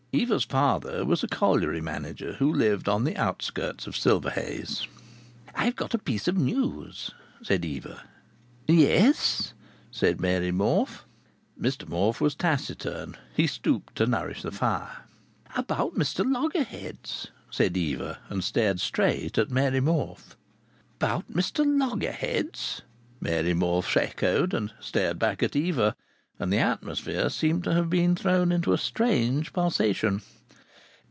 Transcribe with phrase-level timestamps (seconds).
[0.13, 4.85] Eva's father was a colliery manager who lived on the outskirts of Silverhays.
[5.55, 8.03] "I've got a piece of news," said Eva.
[8.67, 9.53] "Yes?"
[9.89, 11.05] said Mary Morfe
[11.57, 13.15] Mr Morfe was taciturn.
[13.33, 15.05] He stooped to nourish the fire.
[15.55, 20.35] "About Mr Loggerheads," said Eva, and stared straight at Mary Morfe.
[20.97, 22.81] "About Mr Loggerheads!"
[23.21, 25.95] Mary Morfe echoed, and stared back at Eva.
[26.39, 30.23] And the atmosphere seemed to have been thrown into a strange pulsation.